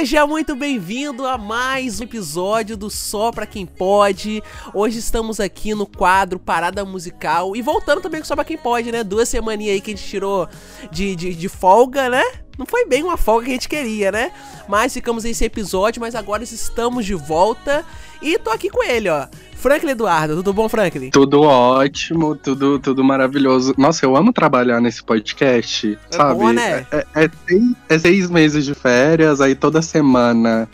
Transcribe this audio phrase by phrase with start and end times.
[0.00, 4.42] Seja muito bem-vindo a mais um episódio do Só Pra Quem Pode.
[4.72, 8.90] Hoje estamos aqui no quadro Parada Musical e voltando também com Só Pra Quem Pode,
[8.90, 9.04] né?
[9.04, 10.48] Duas semaninhas aí que a gente tirou
[10.90, 12.24] de, de, de folga, né?
[12.56, 14.32] Não foi bem uma folga que a gente queria, né?
[14.66, 17.84] Mas ficamos nesse episódio, mas agora estamos de volta
[18.22, 19.26] e tô aqui com ele, ó.
[19.56, 21.10] Franklin Eduardo, tudo bom, Franklin?
[21.10, 23.74] Tudo ótimo, tudo, tudo maravilhoso.
[23.76, 26.40] Nossa, eu amo trabalhar nesse podcast, É sabe?
[26.40, 26.86] bom, né?
[26.90, 30.66] É, é- é seis, é seis meses de férias, aí toda semana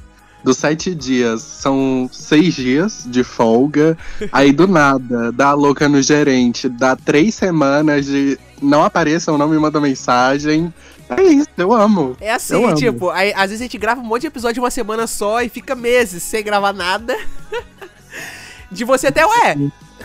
[0.44, 3.98] dos sete dias são seis dias de folga.
[4.30, 9.48] aí do nada, dá a louca no gerente, dá três semanas de não apareçam, não
[9.48, 10.72] me mandam mensagem.
[11.10, 12.16] É isso, eu amo.
[12.20, 14.64] É assim, Eu tipo, aí, às vezes a gente grava um monte de episódio em
[14.64, 17.16] uma semana só e fica meses sem gravar nada.
[18.70, 19.56] De você até, ué,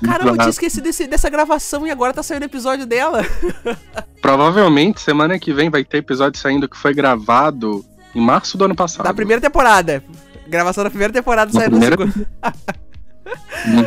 [0.03, 3.25] caramba, eu tinha esquecido desse- dessa gravação e agora tá saindo episódio dela.
[4.21, 7.83] Provavelmente semana que vem vai ter episódio saindo que foi gravado
[8.13, 9.03] em março do ano passado.
[9.05, 10.03] Da primeira temporada.
[10.47, 12.27] Gravação da primeira temporada Da saindo no primeira- segundo.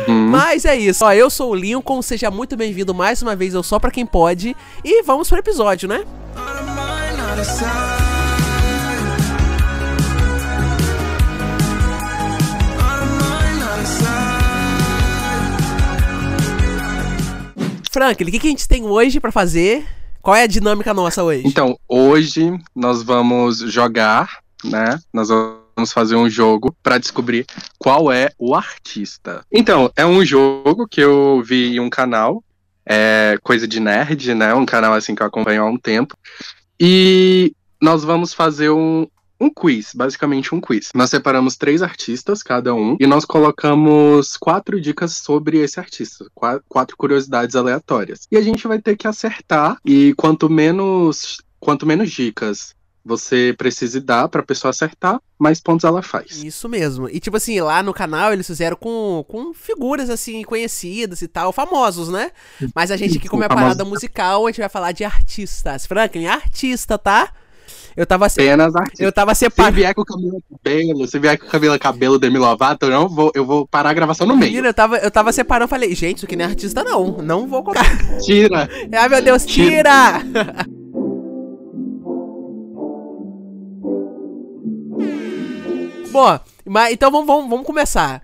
[0.07, 0.29] Uhum.
[0.29, 1.05] Mas é isso.
[1.05, 4.05] Ó, eu sou o Lincoln, seja muito bem-vindo mais uma vez ao Só Pra Quem
[4.05, 4.55] Pode.
[4.83, 6.03] E vamos pro episódio, né?
[7.43, 8.05] Sight.
[17.95, 19.87] Franklin, o que, que a gente tem hoje pra fazer?
[20.21, 21.43] Qual é a dinâmica nossa hoje?
[21.45, 24.99] Então, hoje nós vamos jogar, né?
[25.13, 27.45] Nós vamos fazer um jogo pra descobrir
[27.79, 29.45] qual é o artista.
[29.49, 32.43] Então, é um jogo que eu vi em um canal,
[32.85, 34.53] é coisa de nerd, né?
[34.53, 36.17] Um canal assim que eu acompanho há um tempo.
[36.79, 39.07] E nós vamos fazer um,
[39.39, 40.89] um quiz, basicamente um quiz.
[40.95, 46.61] Nós separamos três artistas, cada um, e nós colocamos quatro dicas sobre esse artista, qua-
[46.67, 48.27] quatro curiosidades aleatórias.
[48.31, 52.73] E a gente vai ter que acertar, e quanto menos, quanto menos dicas
[53.05, 56.43] você precise dar pra pessoa acertar, mais pontos ela faz.
[56.43, 57.07] Isso mesmo.
[57.09, 61.51] E tipo assim, lá no canal eles fizeram com, com figuras assim, conhecidas e tal,
[61.53, 62.31] famosos, né?
[62.73, 65.85] Mas a gente aqui, como é parada musical, a gente vai falar de artistas.
[65.85, 67.31] Franklin, artista, tá?
[67.97, 69.03] Eu tava, se- Apenas artista.
[69.03, 69.75] eu tava Se separando.
[69.77, 73.07] vier com o cabelo cabelo, se vier com o cabelo cabelo Demi Lovato, eu não
[73.07, 74.51] vou, eu vou parar a gravação no meio.
[74.51, 77.21] Menina, eu tava, eu tava separando, falei, gente, isso aqui não é artista, não.
[77.21, 77.85] Não vou colocar.
[78.19, 78.67] Tira.
[78.91, 80.21] Ai, meu Deus, tira!
[86.15, 88.21] Bom, mas então vamos, vamos, vamos começar.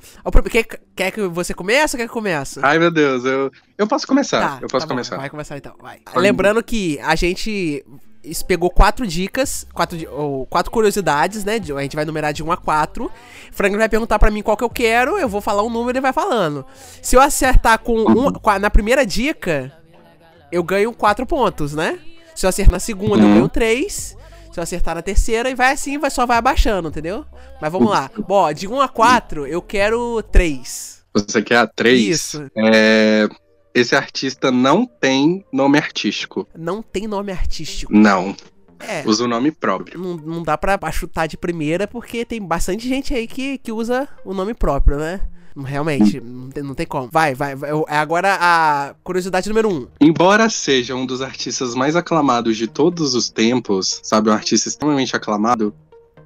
[0.50, 0.66] Quer,
[0.96, 2.60] quer que você comece ou quer que comece?
[2.64, 4.60] Ai, meu Deus, eu, eu posso começar.
[4.62, 5.18] eu posso tá bom, começar.
[5.18, 6.00] Vai começar então, vai.
[6.00, 6.18] Pode.
[6.20, 7.84] Lembrando que a gente
[8.48, 11.56] pegou quatro dicas, quatro, ou quatro curiosidades, né?
[11.76, 13.12] A gente vai numerar de 1 a 4.
[13.52, 15.94] Franklin vai perguntar pra mim qual que eu quero, eu vou falar um número e
[15.98, 16.66] ele vai falando.
[17.02, 19.72] Se eu acertar com, um, com a- na primeira dica,
[20.52, 21.98] eu ganho 4 pontos, né?
[22.36, 23.34] Se eu acertar na segunda, eu Uhum.
[23.34, 24.16] ganho 3.
[24.52, 27.26] Se eu acertar na terceira, e vai assim, vai, só vai abaixando, entendeu?
[27.62, 28.12] Mas vamos lá.
[28.28, 31.04] Bom, de 1 a 4, eu quero 3.
[31.14, 32.02] Você quer a 3?
[32.02, 32.46] Isso.
[32.58, 33.30] É,
[33.74, 36.48] esse artista não tem nome artístico.
[36.56, 37.94] Não tem nome artístico.
[37.94, 38.36] Não.
[38.80, 39.04] É.
[39.06, 40.00] Usa o nome próprio.
[40.00, 44.08] não, não dá pra chutar de primeira, porque tem bastante gente aí que, que usa
[44.26, 45.22] o nome próprio, né?
[45.56, 47.10] Realmente, não tem, não tem como.
[47.12, 47.72] Vai, vai, vai.
[47.72, 49.88] Eu- Agora a curiosidade número um.
[50.00, 55.16] Embora seja um dos artistas mais aclamados de todos os tempos, sabe, um artista extremamente
[55.16, 55.74] aclamado,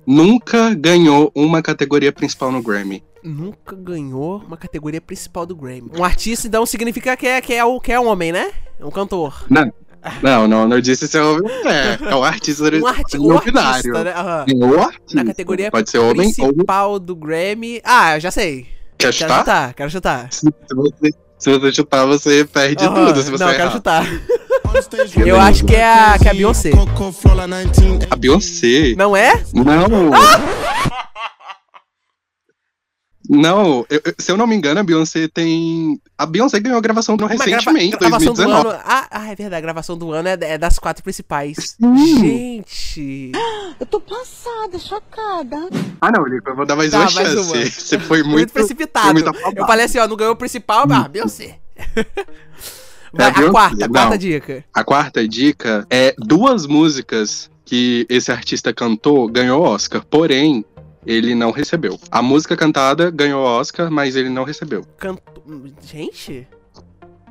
[0.06, 3.04] nunca ganhou uma categoria principal no Grammy.
[3.24, 5.90] Nunca ganhou uma categoria principal do Grammy.
[5.98, 8.52] Um artista, então, significa que é, que é, o, que é um homem, né?
[8.80, 9.46] É um cantor.
[10.22, 12.00] Não, não, não disse se é homem ou mulher.
[12.04, 13.68] É um artista Um, arti não um binário.
[13.74, 14.14] artista, né?
[14.16, 14.46] Aham.
[14.48, 15.16] É o artista.
[15.16, 17.82] Na categoria Pode ser homem ou principal do Grammy.
[17.84, 18.68] Ah, eu já sei.
[18.98, 19.40] Quer Quero chutar?
[19.40, 20.28] chutar, quero chutar.
[20.32, 23.22] Se você, se você chutar, você perde Aham, tudo.
[23.22, 23.76] Se você Não, eu quero errar.
[23.76, 24.06] chutar.
[25.26, 26.72] Eu acho que é a, que é a Beyoncé.
[26.72, 28.08] Coco Flora 19.
[28.12, 28.94] A Beyoncé.
[28.98, 29.42] Não é?
[29.54, 30.12] Não.
[33.30, 36.00] Não, eu- se eu não me engano, a Beyoncé tem.
[36.18, 38.70] A Beyoncé ganhou a gravação do Mas grava- recentemente, gravação do 2019.
[38.70, 38.82] ano.
[38.86, 41.76] Ah, ah, é verdade, a gravação do ano é, é das quatro principais.
[41.80, 42.18] Sim.
[42.20, 43.32] Gente.
[43.80, 45.58] Eu tô passada, chocada.
[46.02, 47.38] Ah, não, Nico, eu vou dar mais Tá, uma mais chance.
[47.58, 47.66] uma.
[47.66, 48.54] Você foi Muito, muito.
[48.54, 49.20] precipitado.
[49.20, 51.60] foi eu falei assim, ó, não ganhou o principal, ah, Beyoncé.
[53.14, 54.18] Vai, a Beyoncé, quarta, a quarta não.
[54.18, 54.66] dica.
[54.74, 60.64] A quarta dica é duas músicas que esse artista cantou ganhou Oscar, porém.
[61.06, 62.00] Ele não recebeu.
[62.10, 64.86] A música cantada ganhou Oscar, mas ele não recebeu.
[64.98, 65.22] Canto...
[65.82, 66.48] Gente?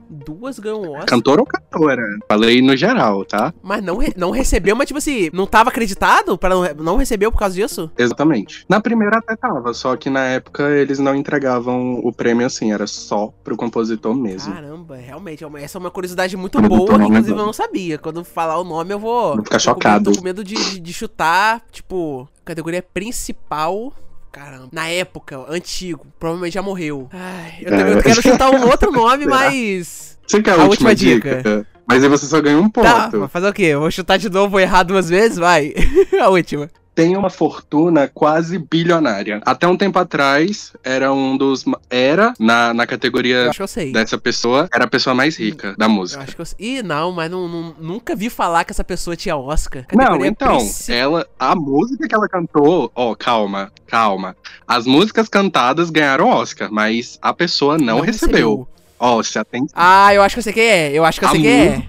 [0.09, 1.07] Duas ganhou um Oscar.
[1.07, 2.03] Cantor ou cantora?
[2.29, 3.53] Falei no geral, tá?
[3.63, 6.37] Mas não, re- não recebeu, mas tipo assim, não tava acreditado?
[6.39, 7.91] Para não, não recebeu por causa disso?
[7.97, 8.65] Exatamente.
[8.69, 12.87] Na primeira até tava, só que na época eles não entregavam o prêmio assim, era
[12.87, 14.53] só pro compositor mesmo.
[14.53, 17.99] Caramba, realmente, é essa é uma curiosidade muito botou boa, que inclusive eu não sabia.
[17.99, 19.35] Quando falar o nome eu vou.
[19.37, 20.13] Vou ficar tô com medo- chocado.
[20.13, 23.93] Tô com medo de, de- de chutar, tipo, categoria principal.
[24.35, 27.09] Caramba, na época, antigo, provavelmente já morreu.
[27.13, 27.93] Ai, eu, É.
[27.95, 30.19] eu quero chutar um outro nome, mas.
[30.27, 31.37] Você quer a, última, última dica?
[31.37, 31.67] dica.
[31.87, 32.85] Mas aí você só ganha um ponto.
[32.85, 33.63] Tá, fazer o quê?
[33.65, 35.39] Eu vou chutar de novo, vou errar duas vezes?
[35.39, 35.73] Vai.
[36.21, 36.69] a última.
[36.95, 39.41] Tem uma fortuna quase bilionária.
[39.45, 41.65] Até um tempo atrás, era um dos.
[41.91, 43.93] Era, na, na Eu categoria acho que eu sei.
[43.93, 46.23] dessa pessoa, era a pessoa mais rica da Eu música.
[46.23, 46.57] acho que eu sei.
[46.79, 49.85] Ih, não, mas não, não- nunca vi falar que essa pessoa tinha Oscar.
[49.93, 54.37] Não, Categoria então, princi- ela, a música que ela cantou, ó, calma, calma.
[54.67, 58.69] As músicas cantadas ganharam Oscar, mas a pessoa não, recebeu.
[59.01, 59.73] Ó, se atende.
[59.75, 60.93] Ah, eu acho que eu sei quem é.
[60.93, 61.83] Eu acho que eu A sei quem é.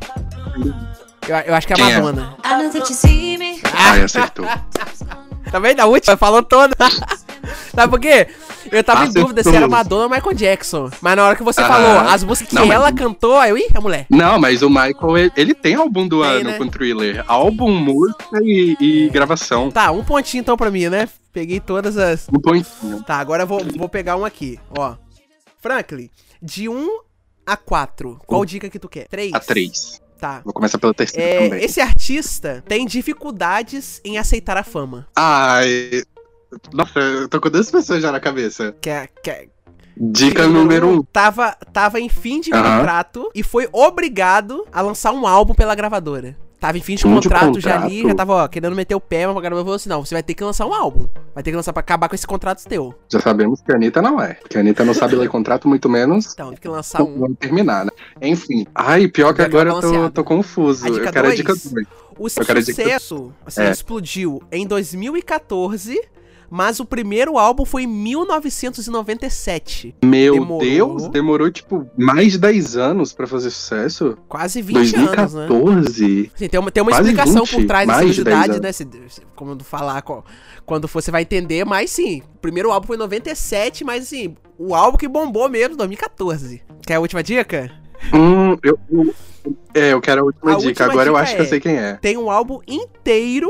[1.28, 2.00] Eu, eu acho que é a é?
[2.02, 2.36] Madonna.
[3.38, 3.62] Me.
[3.74, 4.46] Ai, acertou.
[5.56, 5.80] Tá vendo?
[5.80, 6.76] A última falou toda.
[7.74, 8.28] Sabe por quê?
[8.70, 9.22] Eu tava Acertou.
[9.22, 10.92] em dúvida se era Madonna ou Michael Jackson.
[11.00, 11.70] Mas na hora que você Aham.
[11.70, 14.06] falou as músicas que Não, mas- ela cantou, aí eu, ih, é mulher.
[14.10, 16.58] Não, mas o Michael, ele, ele tem álbum do Tem, ano né?
[16.58, 17.24] com Thriller.
[17.26, 19.72] Álbum, música e, e gravação.
[19.72, 21.08] Tá, um pontinho então pra mim, né?
[21.32, 22.28] Peguei todas as.
[22.34, 23.02] Um pontinho.
[23.04, 24.96] Tá, agora eu vou, vou pegar um aqui, ó.
[25.62, 26.10] Franklin,
[26.42, 26.90] de 1
[27.46, 29.08] a 4, qual dica que tu quer?
[29.08, 29.34] 3?
[29.34, 30.02] A três.
[30.20, 30.42] Tá.
[30.44, 31.64] Vou começar pela terceira É, também.
[31.64, 35.08] esse artista tem dificuldades em aceitar a fama.
[35.16, 36.04] Ai.
[36.74, 38.74] Nossa, eu tô com duas pessoas já na cabeça.
[38.82, 39.50] Quer, quer,
[39.98, 41.04] Dica número um.
[41.04, 42.78] Tava, tava em fim de Aham.
[42.80, 46.36] contrato e foi obrigado a lançar um álbum pela gravadora.
[46.60, 48.08] Tava em fim de Fim de contrato, já ali, contrato.
[48.10, 50.24] já tava, ó, querendo meter o pé, mas a gravadora falou assim: não, você vai
[50.24, 51.08] ter que lançar um álbum.
[51.34, 52.96] Vai ter que lançar pra acabar com esse contrato teu.
[53.12, 54.38] Já sabemos que a Anitta não é.
[54.50, 57.20] Que a Anitta não sabe ler contrato, muito menos Então, tem que lançar um.
[57.20, 57.92] Vamos terminar, né?
[58.22, 58.66] Enfim.
[58.74, 60.86] Ai, pior que agora eu tô, tô confuso.
[60.86, 61.38] A dica eu quero a dois.
[61.38, 61.88] dica 2.
[62.18, 63.72] O Eu quero dizer que- sucesso assim, É.
[63.72, 66.00] explodiu em 2014,
[66.50, 69.96] mas o primeiro álbum foi em 1997.
[70.04, 70.60] Meu Demorou.
[70.60, 74.18] Deus, demorou tipo mais de 10 anos pra fazer sucesso.
[74.28, 75.48] Quase 20 anos, né?
[75.48, 76.32] 2014.
[76.36, 79.02] Assim, tem uma, tem uma explicação 20, por trás dessa mais de 10 curiosidade, anos.
[79.02, 79.08] né?
[79.10, 80.04] Se, como falar
[80.66, 84.74] quando você vai entender, mas sim, o primeiro álbum foi em 97, mas assim, o
[84.76, 86.62] álbum que bombou mesmo, 2014.
[86.86, 87.72] Quer a última dica?
[88.14, 89.16] Hum, eu, eu-
[89.74, 90.68] é, eu quero a última A dica.
[90.70, 91.94] última Agora eu dica acho que eu é- sei quem é.
[91.96, 93.50] Tem um álbum inteiro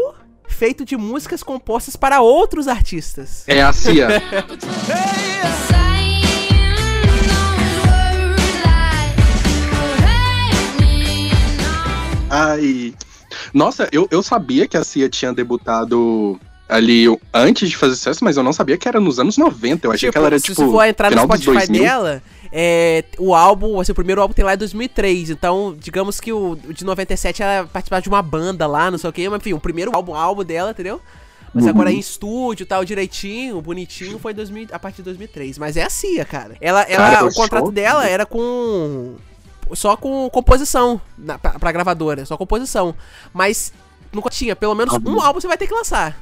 [0.55, 3.43] feito de músicas compostas para outros artistas.
[3.45, 4.07] É a Cia.
[12.29, 12.93] Ai.
[13.53, 18.37] Nossa, eu, eu sabia que a Cia tinha debutado ali antes de fazer sucesso, mas
[18.37, 19.87] eu não sabia que era nos anos 90.
[19.87, 20.65] Eu achei que ela era se tipo.
[20.65, 21.83] você for entrar no final dos Spotify 2000.
[21.83, 22.23] dela,
[22.57, 25.29] é, o álbum, assim, o primeiro álbum tem lá em 2003.
[25.29, 29.09] Então, digamos que o, o de 97 ela participava de uma banda lá, não sei
[29.09, 29.27] o que.
[29.27, 31.01] Mas enfim, o primeiro álbum, álbum dela, entendeu?
[31.53, 31.69] Mas Uhum.
[31.71, 35.57] agora em estúdio e tal, direitinho, bonitinho, foi em 2000, a partir de 2003.
[35.57, 36.55] Mas é a Cia, cara.
[36.61, 37.71] Ela, ela, Cara, o contrato choco.
[37.73, 39.15] dela era com.
[39.73, 42.95] Só com composição na, pra, pra gravadora, só composição.
[43.33, 43.73] Mas
[44.13, 46.17] nunca tinha, pelo menos um álbum você vai ter que lançar.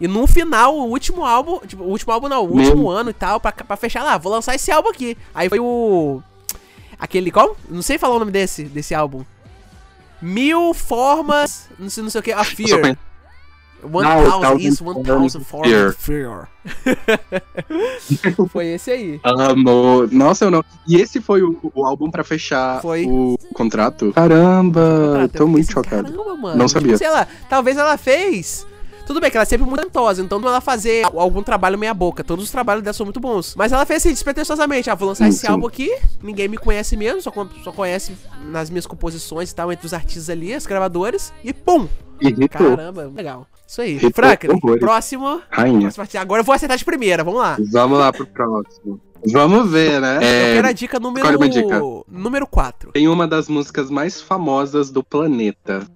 [0.00, 3.10] E no final, o último álbum, tipo, o último álbum não, o Meu- último ano
[3.10, 5.16] e tal, pra, pra fechar lá, vou lançar esse álbum aqui.
[5.34, 6.22] Aí foi o.
[6.98, 7.56] Aquele, qual?
[7.68, 9.24] Não sei falar o nome desse, desse álbum.
[10.20, 12.96] Mil formas, não sei, não sei o que, a Fear.
[13.80, 16.48] One Não, thousand, Thousand isso, one thousand of fear.
[18.50, 19.20] foi esse aí.
[19.22, 20.08] Amo.
[20.10, 20.64] Nossa, eu não.
[20.86, 23.06] E esse foi o, o álbum pra fechar Foi.
[23.06, 24.12] o contrato?
[24.12, 24.80] Caramba,
[25.12, 25.32] Contrato.
[25.38, 26.10] tô muito assim, chocado.
[26.12, 26.56] Caramba, mano.
[26.58, 26.98] Não Tipo, sabia.
[26.98, 28.66] sei lá, talvez ela fez.
[29.08, 31.94] Tudo bem que ela é sempre muito talentosa, então não ela fazer algum trabalho meia
[31.94, 32.22] boca.
[32.22, 33.54] Todos os trabalhos dela são muito bons.
[33.56, 34.90] Mas ela fez assim, despretensiosamente.
[34.90, 35.90] Ah, vou lançar esse álbum aqui.
[36.22, 37.32] Ninguém me conhece mesmo, só,
[37.64, 38.12] só conhece
[38.44, 41.32] nas minhas composições e tal, entre os artistas ali, os gravadores.
[41.42, 41.88] E pum!
[42.50, 43.46] Caramba, legal.
[43.66, 43.98] Isso aí.
[44.12, 44.80] Franklin, horrores.
[44.80, 45.40] próximo.
[45.50, 45.88] Rainha.
[46.20, 47.56] Agora eu vou acertar de primeira, vamos lá.
[47.72, 49.00] Vamos lá pro próximo.
[49.32, 50.16] Vamos ver, né?
[50.18, 51.26] Eu É, quero a dica número.
[51.26, 51.80] escolhe uma dica.
[52.06, 52.92] Número 4.
[52.92, 55.86] Tem uma das músicas mais famosas do planeta.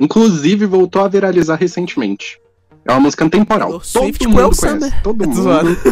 [0.00, 2.40] Inclusive, voltou a viralizar recentemente.
[2.86, 3.68] É uma música temporal.
[3.68, 4.68] Taylor Todo Swift, mundo Cruel conhece.
[4.86, 5.02] Summer.
[5.02, 5.78] Todo Tô mundo.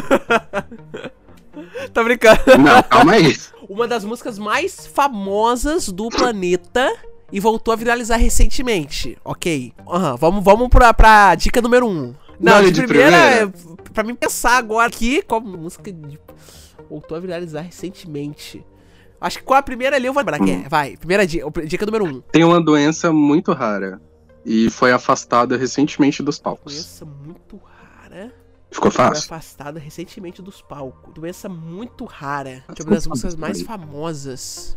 [1.92, 2.40] Tá brincando.
[2.58, 3.36] Não, calma aí.
[3.68, 6.90] uma das músicas mais famosas do planeta
[7.30, 9.18] e voltou a viralizar recentemente.
[9.24, 9.72] Ok.
[9.88, 11.90] Aham, vamos, vamos pra, pra dica número 1.
[11.90, 12.14] Um.
[12.40, 13.52] Não, Não, de, de primeira, primeira.
[13.86, 16.18] é pra mim pensar agora aqui qual música de-
[16.88, 18.64] voltou a viralizar recentemente.
[19.20, 20.38] Acho que com a primeira ali eu vou lembrar.
[20.38, 20.62] que Hum.
[20.64, 20.68] é.
[20.68, 22.08] Vai, primeira dica, dica número 1.
[22.08, 22.20] Um.
[22.32, 24.00] Tem uma doença muito rara.
[24.44, 26.72] E foi afastada recentemente dos palcos.
[26.74, 27.60] Doença muito
[28.02, 28.32] rara.
[28.70, 29.24] Ficou Foi fácil?
[29.24, 31.12] afastada recentemente dos palcos.
[31.14, 32.64] Doença muito rara.
[32.68, 34.76] Deixa eu ver as músicas mais famosas.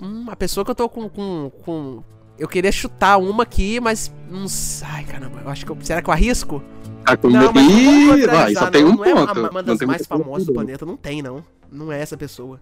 [0.00, 2.02] Hum, a pessoa que eu tô com, com, com-
[2.38, 4.12] Eu queria chutar uma aqui, mas.
[4.30, 4.46] Não
[4.84, 5.76] Ai, caramba, eu acho que eu.
[5.82, 6.62] Será que eu arrisco?
[7.04, 8.92] Tá com Não, mas Ih, vai, só tem não.
[8.92, 9.40] um Não é ponto.
[9.40, 11.44] uma, uma não das tem mais famosas do planeta, não tem, não.
[11.70, 12.60] Não é essa pessoa.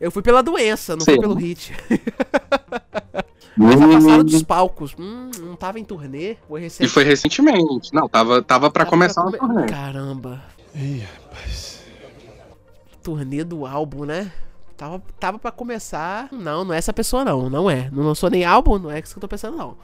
[0.00, 1.12] Eu fui pela doença, não Sim.
[1.12, 1.72] fui pelo hit.
[3.56, 4.94] Mas a passada dos Hum, palcos.
[4.98, 6.36] Hum, não tava em turnê?
[6.48, 6.88] Foi E recente.
[6.90, 7.92] foi recentemente.
[7.92, 9.68] Não, tava, tava pra Tava começar o come- torneio.
[9.68, 10.42] Caramba.
[10.74, 11.82] Ih, rapaz.
[13.02, 14.30] Turnê do álbum, né?
[14.76, 16.28] Tava, tava pra começar.
[16.32, 17.50] Não, não é essa pessoa, não.
[17.50, 17.88] Não é.
[17.92, 19.76] Não lançou nem álbum, não é isso que eu tô pensando, não.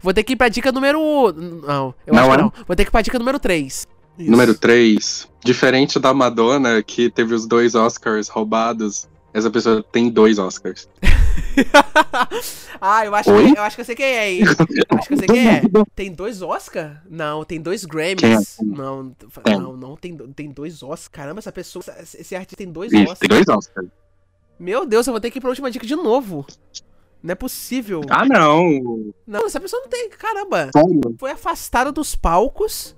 [0.00, 0.98] Vou ter que ir pra dica número.
[1.32, 2.42] Não, eu Não acho que é?
[2.42, 2.52] não.
[2.66, 3.86] Vou ter que ir pra dica número 3.
[4.18, 5.28] Número 3.
[5.44, 10.88] Diferente da Madonna, que teve os dois Oscars roubados, essa pessoa tem dois Oscars.
[12.80, 13.52] ah, eu acho, Oi?
[13.52, 14.42] que, eu acho que eu sei quem é, hein?
[14.90, 15.62] Acho que eu sei quem é.
[15.94, 17.02] Tem dois Oscar?
[17.08, 18.58] Não, tem dois Grammys.
[18.58, 18.64] É?
[18.64, 19.14] Não,
[19.46, 21.08] não, não, tem, tem dois Oscars.
[21.08, 23.18] Caramba, essa pessoa, esse artista tem dois Isso, Oscars.
[23.18, 23.88] tem dois Oscars.
[24.58, 26.46] Meu Deus, eu vou ter que ir pra última dica de novo.
[27.22, 28.00] Não é possível.
[28.10, 29.12] Ah, não.
[29.26, 30.08] Não, essa pessoa não tem.
[30.10, 30.70] Caramba.
[31.18, 32.96] Foi afastada dos palcos.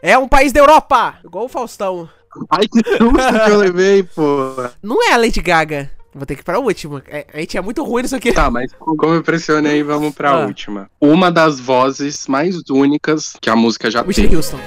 [0.00, 1.18] É um país da Europa!
[1.24, 2.08] Igual o Faustão.
[2.50, 4.52] Ai, que susto que eu levei, pô.
[4.82, 5.90] Não é a Lady Gaga.
[6.16, 7.02] Vou ter que ir pra última.
[7.08, 8.32] É- A gente é muito ruim nisso aqui.
[8.32, 10.46] Tá, mas como eu pressionei, vamos pra Ah.
[10.46, 10.88] última.
[10.98, 14.36] Uma das vozes mais únicas que a música já Whitney teve.
[14.36, 14.58] Houston.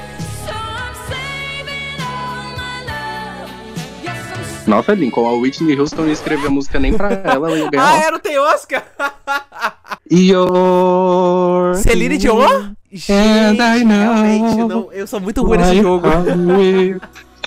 [4.67, 7.87] Nossa, Lincoln, a Whitney Houston ia escrever a música nem pra ela, ela ia ganhar.
[7.91, 8.83] Ah, é, não tem Oscar?
[10.11, 11.73] Your...
[11.75, 12.73] Celine Dion?
[12.91, 14.91] Gente, realmente, não.
[14.91, 16.07] Eu sou muito ruim nesse jogo.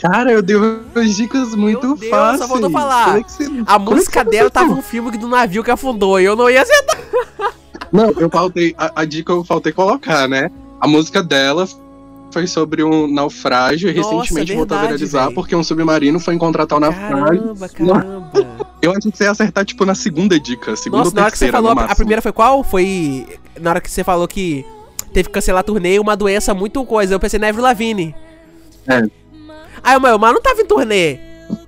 [0.03, 2.41] Cara, eu dei umas dicas muito Meu Deus, fáceis.
[2.41, 3.05] só faltou falar.
[3.05, 5.29] Como é que você- A como é que música você dela tava no filme do
[5.29, 6.99] navio que afundou e eu não ia acertar.
[7.93, 8.75] Não, eu faltei.
[8.79, 10.51] A, a dica eu faltei colocar, né?
[10.81, 11.69] A música dela
[12.33, 15.35] foi sobre um naufrágio e Nossa, recentemente voltou a viralizar véi.
[15.35, 17.55] porque um submarino foi encontrar o naufrágio.
[17.55, 18.33] Caramba, caramba.
[18.81, 21.31] Eu achei que você ia acertar, tipo, na segunda dica, segunda Nossa, ou na hora
[21.31, 22.65] que você terceira, falou, a primeira foi qual?
[22.65, 23.27] Foi
[23.61, 24.65] na hora que você falou que
[25.13, 27.15] teve que cancelar a turnê e uma doença muito coisa.
[27.15, 28.15] Eu pensei na Avril Lavigne.
[28.89, 29.03] É.
[29.83, 31.19] Aí, mas, mas não tava em turnê.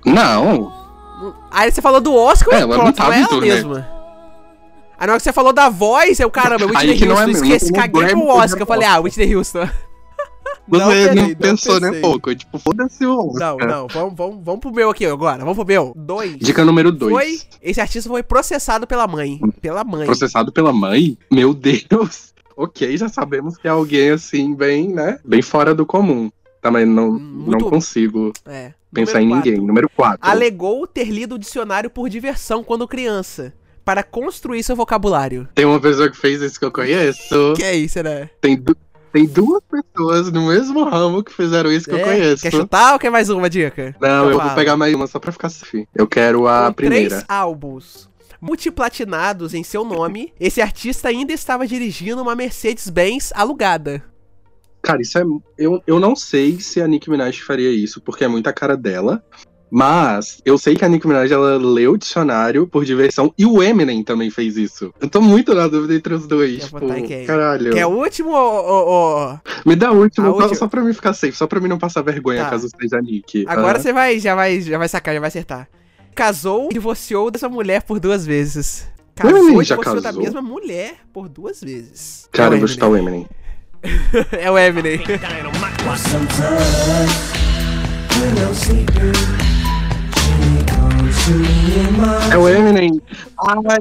[0.05, 0.73] Não,
[1.51, 3.47] Aí você falou do Oscar, É, eu não tava em turnê.
[3.47, 3.87] mesma.
[4.97, 7.25] Aí na hora que você falou da voz, eu, caramba, Whitney Aí que não é
[7.25, 8.61] Houston, mesmo, esqueci, não caguei pro não Oscar.
[8.61, 9.65] Eu falei, ah, Whitney Houston.
[10.67, 12.33] você não, peraí, pensou nem um pouco.
[12.35, 13.67] Tipo, foda-se o Não, Oscar.
[13.67, 15.93] não, vamos, vamos, vamos pro meu aqui agora, vamos pro meu.
[15.95, 16.37] Dois.
[16.37, 17.13] Dica número 2.
[17.13, 19.39] Foi, esse artista foi processado pela mãe.
[19.61, 20.05] Pela mãe.
[20.05, 21.17] Processado pela mãe?
[21.31, 22.33] Meu Deus.
[22.57, 25.19] Ok, já sabemos que é alguém assim, bem, né?
[25.25, 26.31] Bem fora do comum.
[26.65, 28.71] Também não, Muito- não consigo É.
[28.91, 29.51] pensar Número em quatro.
[29.51, 29.67] ninguém.
[29.67, 30.17] Número 4.
[30.21, 33.53] Alegou ter lido o dicionário por diversão quando criança.
[33.83, 35.47] Para construir seu vocabulário.
[35.53, 37.53] Tem uma pessoa que fez isso que eu conheço.
[37.55, 38.31] Que é isso, né?
[38.41, 38.75] Tem, du-
[39.13, 42.03] tem duas pessoas no mesmo ramo que fizeram isso que eu É?
[42.03, 42.41] conheço.
[42.41, 43.95] Quer chutar ou quer mais uma dica?
[44.01, 44.49] Não, Então eu fala.
[44.49, 45.87] vou pegar mais uma só pra ficar safe.
[45.93, 47.09] Eu quero a Com primeira.
[47.09, 48.09] três álbuns
[48.41, 54.03] multiplatinados em seu nome, esse artista ainda estava dirigindo uma Mercedes-Benz alugada.
[54.85, 55.23] Cara, isso é.
[55.57, 59.23] Eu, eu não sei se a Nicki Minaj faria isso, porque é muita cara dela.
[59.71, 63.61] Mas eu sei que a Nicki Minaj ela leu o dicionário por diversão e o
[63.63, 64.93] Eminem também fez isso.
[65.01, 66.65] Eu tô muito na dúvida entre os dois.
[66.65, 67.25] Tipo, quem?
[67.25, 67.73] caralho.
[67.73, 68.63] Quer o último ou.
[68.63, 70.55] ou- Me dá o último, só- última.
[70.55, 72.51] só pra mim ficar safe, só pra mim não passar vergonha Tá.
[72.51, 73.43] caso seja a Nick.
[73.47, 75.67] Agora Ah, você vai, já vai, já vai sacar, já vai acertar.
[76.13, 78.87] Casou e divorciou dessa mulher por duas vezes.
[79.15, 80.21] Casou e divorciou da casou?
[80.23, 82.29] mesma mulher por duas vezes.
[82.31, 83.27] Cara, é eu vou chutar o Eminem.
[84.39, 85.01] É o Eminem.
[92.31, 93.01] É o Eminem.
[93.39, 93.79] Ai,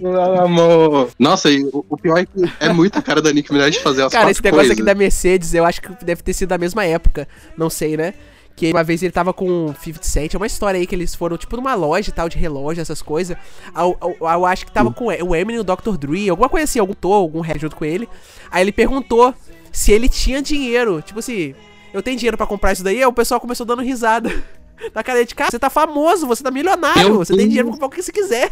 [0.00, 1.10] meu amor.
[1.18, 4.02] Nossa, e o, o pior é que é muito a cara da Nick Minaj fazer
[4.02, 4.76] as Cara, quatro esse negócio coisas.
[4.78, 7.26] aqui da Mercedes, eu acho que deve ter sido da mesma época.
[7.56, 8.14] Não sei, né?
[8.60, 11.36] Que uma vez ele tava com 50 Cent, é uma história aí que eles foram,
[11.38, 13.36] tipo, numa loja e tal, de relógio, essas coisas.
[13.74, 15.96] Eu, eu- eu acho que tava com o Eminem e o Dr.
[15.98, 18.08] Dre, alguma coisa assim, algum tô, algum rap junto com ele.
[18.50, 19.34] Aí ele perguntou
[19.72, 21.00] se ele tinha dinheiro.
[21.00, 21.54] Tipo assim,
[21.94, 22.98] eu tenho dinheiro pra comprar isso daí?
[22.98, 24.30] Aí o pessoal começou dando risada.
[24.94, 27.48] Na cara de cara, você tá famoso, você tá milionário, Meu você tem Deus.
[27.48, 28.50] dinheiro pra comprar o que você quiser.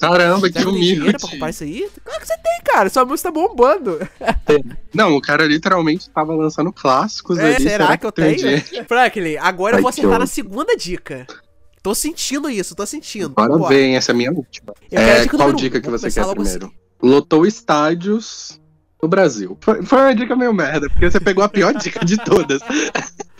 [0.00, 1.30] Caramba, que Você tem dinheiro pra humilde.
[1.30, 1.88] comprar isso aí?
[2.04, 2.88] Claro que você tem, cara.
[2.88, 3.98] Sua música tá bombando.
[4.94, 7.64] Não, o cara literalmente tava lançando clássicos É, ali.
[7.68, 8.38] será que eu tem tenho?
[8.62, 8.86] dinheiro?
[8.88, 11.26] Franklin, agora eu Ai, vou que acertar na segunda dica.
[11.82, 13.32] Tô sentindo isso, tô sentindo.
[13.36, 13.74] Agora Bora.
[13.74, 14.72] vem, essa é a minha última.
[14.90, 15.54] Eu É, dica qual um.
[15.54, 16.66] dica que Vamos você quer logo primeiro?
[16.66, 16.74] assim.
[17.02, 18.58] Lotou estádios
[19.02, 19.58] no Brasil.
[19.60, 22.62] Foi, foi uma dica meio merda, porque você pegou a pior dica de todas.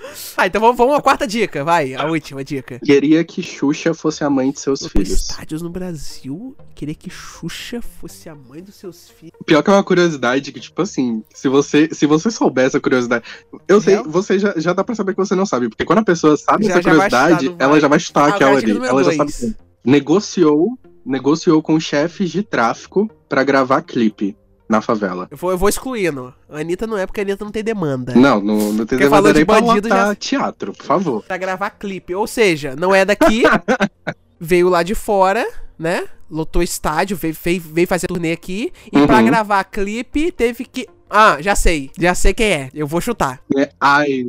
[0.37, 2.79] Ah, então vamos, vamos à quarta dica, vai, a última dica.
[2.85, 5.21] Queria que Xuxa fosse a mãe de seus Lotou filhos.
[5.21, 9.33] estádios no Brasil, queria que Xuxa fosse a mãe dos seus filhos.
[9.47, 13.25] Pior que é uma curiosidade que, tipo assim, se você, se você souber essa curiosidade.
[13.69, 14.05] Eu sei, Real?
[14.09, 15.69] você já, já dá pra saber que você não sabe.
[15.69, 18.55] Porque quando a pessoa sabe Já- essa já curiosidade, ela já vai chutar Ah, aquela
[18.55, 18.71] a ali.
[18.77, 19.35] Ela já dois.
[19.35, 19.57] sabe.
[19.85, 24.37] negociou, negociou com chefes de tráfico pra gravar clipe
[24.69, 25.29] na favela.
[25.31, 26.33] Eu vou, eu vou excluindo.
[26.51, 28.15] A Anitta não é porque a Anitta não tem demanda.
[28.15, 31.23] Não, não, não tem Porque demanda de nem pra bandido, lotar já- teatro, por favor.
[31.25, 32.15] Pra gravar clipe.
[32.15, 33.43] Ou seja, não é daqui,
[34.41, 35.47] veio lá de fora,
[35.79, 36.05] né?
[36.31, 38.73] Lotou estádio, veio, veio, veio fazer turnê aqui.
[38.93, 39.27] E pra Uhum.
[39.27, 40.89] gravar clipe, teve que.
[41.09, 41.91] Ah, já sei.
[41.99, 42.71] Já sei quem é.
[42.75, 43.41] Eu vou chutar.
[43.57, 44.25] É, ai,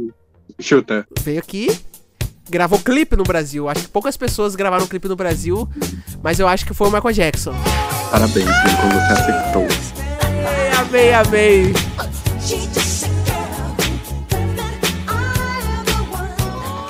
[0.59, 1.07] chuta.
[1.21, 1.67] Veio aqui,
[2.49, 3.67] gravou clipe no Brasil.
[3.69, 5.67] Acho que poucas pessoas gravaram clipe no Brasil,
[6.21, 7.53] mas eu acho que foi o Michael Jackson.
[8.11, 10.04] Parabéns, Lincoln, você acertou.
[10.95, 11.73] Amei, amei.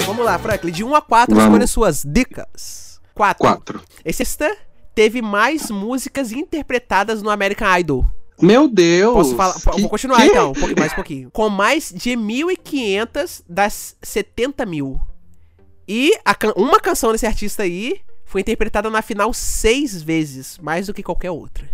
[0.05, 0.71] Vamos lá, Franklin.
[0.71, 1.49] De 1 a 4, Vamos.
[1.49, 2.99] escolha suas dicas.
[3.15, 3.39] 4.
[3.39, 3.81] Quatro.
[4.03, 4.55] Esse esta
[4.93, 8.05] teve mais músicas interpretadas no American Idol.
[8.39, 9.13] Meu Deus!
[9.13, 9.53] Posso falar?
[9.53, 10.27] que- Vou continuar que?
[10.27, 11.31] então, um pouquinho mais um pouquinho.
[11.31, 14.99] Com mais de 1.500 das 70 mil.
[15.87, 20.87] E a can- uma canção desse artista aí foi interpretada na final seis vezes, mais
[20.87, 21.67] do que qualquer outra.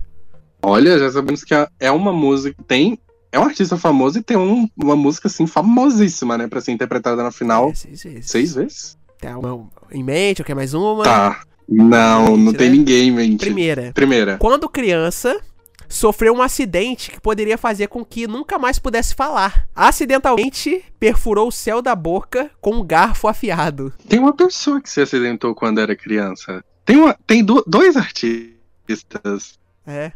[0.62, 2.56] Olha, já sabemos que é uma música.
[2.68, 2.98] Tem.
[3.32, 6.48] É um artista famoso e tem um- uma música assim famosíssima, né?
[6.48, 8.30] Pra ser interpretada na final É, seis vezes.
[8.32, 8.98] seis vezes.
[9.20, 11.04] Tem uma em mente, ou quer mais uma?
[11.04, 11.42] Tá.
[11.68, 12.76] Não, não tem né?
[12.78, 13.40] ninguém em mente.
[13.46, 13.92] Primeira.
[13.94, 14.38] Primeira.
[14.38, 15.40] Quando criança,
[15.88, 19.66] sofreu um acidente que poderia fazer com que nunca mais pudesse falar.
[19.74, 23.94] Acidentalmente, perfurou o céu da boca com um garfo afiado.
[24.10, 26.62] Tem uma pessoa que se acidentou quando era criança.
[26.84, 29.58] Tem, uma, tem do- dois artistas.
[29.88, 30.12] É.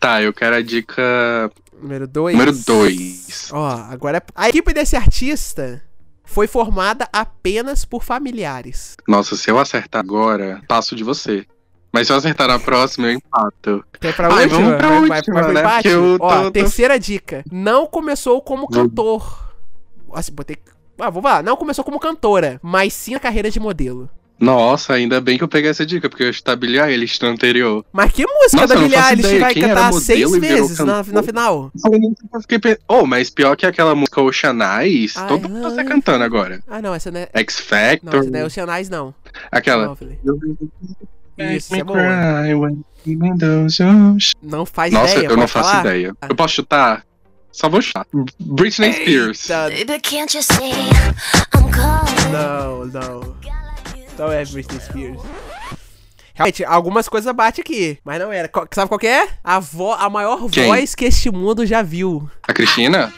[0.00, 1.50] Tá, eu quero a dica
[1.80, 2.34] Número 2.
[2.36, 3.50] número dois.
[3.52, 5.82] Ó, agora a equipe desse artista
[6.24, 8.96] foi formada apenas por familiares.
[9.06, 11.46] Nossa, se eu acertar agora, passo de você.
[11.92, 13.82] Mas se eu acertar na próxima, eu empato.
[13.98, 14.60] Quer pra Ai, última?
[14.60, 15.60] vamos pra Vai- última, vai né?
[15.60, 15.88] empate?
[15.88, 17.42] Eu Ó, tô- tô- terceira dica.
[17.50, 18.88] Não começou como Vamos.
[18.90, 19.54] cantor.
[20.12, 20.56] Assim, botei...
[21.00, 21.42] Ah, vou lá.
[21.42, 24.10] Não começou como cantora, mas sim a carreira de modelo.
[24.40, 27.84] Nossa, ainda bem que eu peguei essa dica, porque eu chutar Billie Eilish no anterior.
[27.92, 31.72] Mas que música Nossa, da não Billie Eilish vai cantar seis vezes na, na final?
[32.32, 35.80] Eu fiquei pe- Oh, mas pior que aquela música Ocean Eyes, Ai, todo mundo tá
[35.82, 35.84] ai.
[35.88, 36.60] cantando agora.
[36.68, 37.28] Ah, não, essa não é...
[37.34, 39.14] X Não, Factor, essa não é Oceanais, não.
[39.50, 39.96] aquela.
[41.38, 41.98] Isso, é boa.
[44.42, 45.80] Não faz Nossa, ideia, eu não pode faço falar?
[45.80, 46.14] ideia.
[46.28, 47.04] Eu posso chutar?
[47.50, 48.06] Só vou chutar.
[48.40, 49.48] Britney Spears.
[49.50, 49.98] Eita?
[52.30, 53.36] Não, não.
[54.18, 55.20] Não é Britney Spears.
[56.34, 58.50] Realmente, algumas coisas bate aqui, mas não era.
[58.72, 59.28] Sabe qual que é?
[59.42, 60.66] A, vo a maior Quem?
[60.66, 62.28] voz que este mundo já viu.
[62.46, 63.12] A Cristina?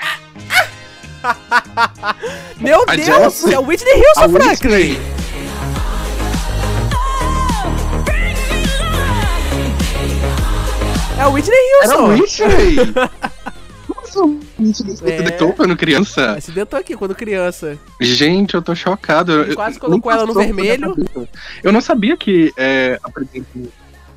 [2.58, 3.44] Meu A Deus!
[3.44, 4.92] É o Whitney Houston, A Franklin!
[4.92, 4.98] Whitney.
[11.18, 12.00] É o Whitney Houston!
[12.00, 12.76] Nossa, o Whitney
[14.10, 15.14] se É.
[15.14, 16.32] acidentou quando criança.
[16.32, 17.78] Acidentou aqui quando criança.
[18.00, 19.32] Gente, eu tô chocado.
[19.32, 20.94] Eu- Quase colocou ela no vermelho.
[21.62, 23.46] Eu não sabia que é, a primeira-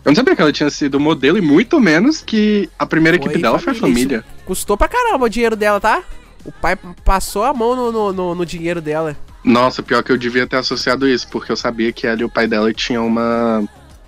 [0.05, 3.25] Eu não sabia que ela tinha sido modelo e muito menos que a primeira Foi
[3.27, 4.25] equipe dela foi a família, família.
[4.45, 6.03] Custou pra caramba o dinheiro dela, tá?
[6.43, 9.15] O pai passou a mão no, no, no- no dinheiro dela.
[9.45, 12.29] Nossa, pior que eu devia ter associado isso, porque eu sabia que ela e o
[12.29, 13.63] pai dela tinham uma.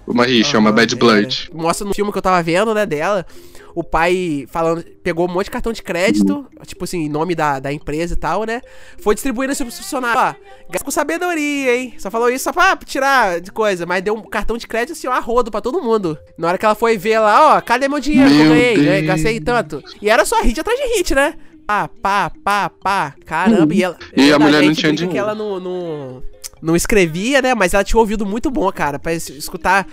[0.06, 1.00] Uma rixa, uma Aham, bad era.
[1.00, 1.50] blood.
[1.54, 3.26] Mostra no filme que eu tava vendo, né, dela.
[3.76, 7.60] O pai falando, pegou um monte de cartão de crédito, tipo assim, em nome da,
[7.60, 8.62] da empresa e tal, né?
[9.00, 10.18] Foi distribuindo esse funcionário.
[10.40, 11.94] Ó, gasta com sabedoria, hein?
[11.98, 15.08] Só falou isso só pra tirar de coisa, mas deu um cartão de crédito assim,
[15.08, 16.18] ó, a rodo pra todo mundo.
[16.38, 18.78] Na hora que ela foi ver lá, ó, cadê meu dinheiro que eu Meu ganhei?
[18.78, 19.02] né?
[19.02, 19.84] Gastei tanto.
[20.02, 21.34] E era só hit atrás de hit, né?
[21.68, 23.14] Pá, pá, pá, pá.
[23.26, 23.98] Caramba, e ela.
[24.16, 25.18] E a mulher não tinha brinca que dinheiro.
[25.18, 26.24] ela não, não,
[26.62, 27.54] não escrevia, né?
[27.54, 29.86] Mas ela tinha um ouvido muito bom, cara, pra es- escutar.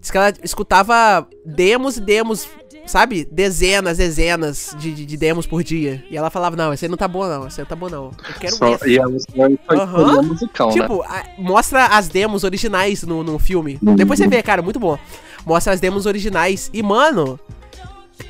[0.00, 2.46] Diz que ela escutava demos e demos,
[2.86, 3.24] sabe?
[3.30, 6.04] Dezenas, dezenas de, de, de demos por dia.
[6.10, 7.46] E ela falava: Não, esse aí não tá bom, não.
[7.46, 8.04] Esse aí não tá bom, não.
[8.06, 8.88] Eu quero Só, esse.
[8.90, 10.72] e ela só escolher musical, né?
[10.74, 13.78] Tipo, a- mostra as demos originais no, no filme.
[13.82, 13.96] Uhum.
[13.96, 14.98] Depois você vê, cara, muito bom.
[15.44, 16.70] Mostra as demos originais.
[16.72, 17.38] E, mano,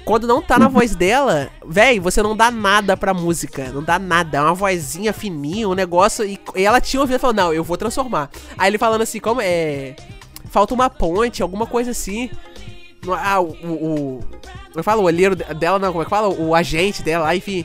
[0.04, 3.70] quando não tá na voz dela, véi, você não dá nada pra música.
[3.72, 4.38] Não dá nada.
[4.38, 6.24] É uma vozinha fininha, um negócio.
[6.24, 8.30] E, e ela tinha ouvido e falou: Não, eu vou transformar.
[8.56, 9.94] Aí ele falando assim: Como é.
[10.50, 12.30] Falta uma ponte, alguma coisa assim.
[13.04, 13.48] No- Ah, o.
[13.64, 14.20] o, o
[14.76, 16.28] eu falo, o olheiro dela, não, como é que fala?
[16.28, 17.64] O agente dela, enfim.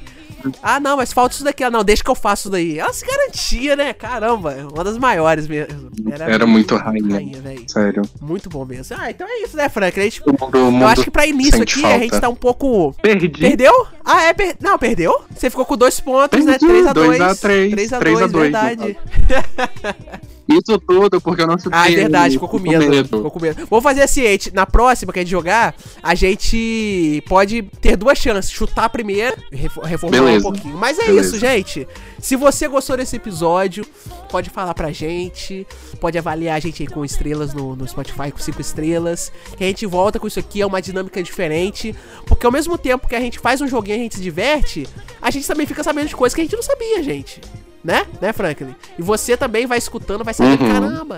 [0.64, 1.64] Ah, não, mas falta isso daqui.
[1.66, 2.80] Ah, não, deixa que eu faço isso daí.
[2.80, 3.92] Ela se garantia, né?
[3.92, 5.92] Caramba, uma das maiores mesmo.
[6.18, 7.42] Era muito rainha.
[7.42, 7.64] velho.
[7.68, 8.02] Sério.
[8.22, 8.96] Muito bom mesmo.
[8.98, 10.00] Ah, então é isso, né, Frank?
[10.00, 12.00] A gente- O mundo, o eu acho que pra início aqui a falta.
[12.00, 12.94] gente tá um pouco.
[13.02, 13.28] Perdi.
[13.28, 13.88] Perdeu?
[14.06, 14.56] Ah, é, per...
[14.62, 15.14] não, perdeu?
[15.36, 16.58] Você ficou com dois pontos, né?
[16.58, 16.94] Perdi, 3x2.
[16.94, 18.98] dois a três, 3x2, três a dois, verdade.
[20.50, 21.72] Isso tudo porque eu não chutei.
[21.80, 23.04] Ah, é verdade, ficou com medo.
[23.06, 23.68] Ficou com medo.
[23.70, 28.18] Vamos fazer assim, gente, na próxima que a gente jogar, a gente pode ter duas
[28.18, 28.50] chances.
[28.52, 30.48] Chutar a primeira, refo- reformular Beleza.
[30.48, 30.78] um pouquinho.
[30.78, 31.28] Mas é Beleza.
[31.30, 31.88] isso, gente.
[32.20, 33.86] Se você gostou desse episódio,
[34.32, 35.68] pode falar pra gente.
[36.00, 39.32] Pode avaliar a gente aí com estrelas no, no Spotify, com cinco estrelas.
[39.58, 41.96] Que a gente volta com isso aqui, é uma dinâmica diferente.
[42.26, 44.88] Porque ao mesmo tempo que a gente faz um joguinho e a gente se diverte,
[45.22, 47.40] a gente também fica sabendo de coisas que a gente não sabia, gente.
[47.84, 48.06] Né?
[48.22, 48.76] Né, Franklin?
[48.98, 50.70] E você também vai escutando, vai saber, Uhum.
[50.72, 51.18] caramba.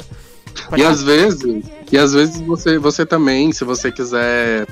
[0.78, 4.68] E às vezes, e às vezes você, você também, se você quiser,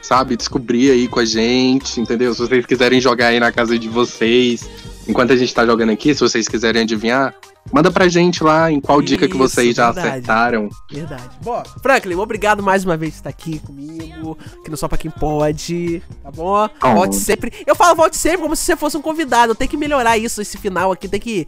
[0.00, 2.32] sabe, descobrir aí com a gente, entendeu?
[2.34, 4.68] Se vocês quiserem jogar aí na casa de vocês,
[5.06, 7.34] enquanto a gente tá jogando aqui, se vocês quiserem adivinhar,
[7.72, 10.08] manda pra gente lá em qual dica que Isso, vocês já verdade.
[10.08, 10.68] acertaram.
[10.90, 11.22] Verdade.
[11.42, 15.10] Bom, Franklin, obrigado mais uma vez por estar aqui comigo, que não só pra quem
[15.10, 16.68] pode, tá bom?
[16.82, 16.94] Oh.
[16.94, 17.52] Volte sempre.
[17.66, 19.52] Eu falo volte sempre como se você fosse um convidado.
[19.52, 21.46] Eu tenho que melhorar isso, esse final aqui, tem que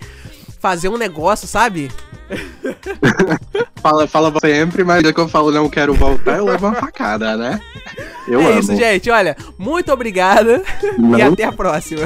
[0.61, 1.91] fazer um negócio, sabe?
[3.83, 7.35] Fala, fala sempre, mas já que eu falo não quero voltar, eu levo uma facada,
[7.37, 7.61] né?
[8.29, 8.61] Eu é amo.
[8.61, 9.11] isso, gente.
[9.11, 11.33] Olha, muito obrigado e Não.
[11.33, 12.03] até a próxima.